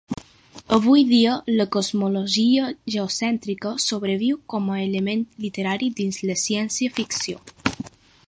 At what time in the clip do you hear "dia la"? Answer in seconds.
1.09-1.65